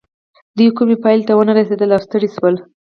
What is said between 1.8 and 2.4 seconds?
او ستړي